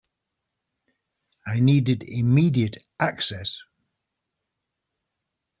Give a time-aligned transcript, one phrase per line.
[1.45, 3.61] I needed immediate access.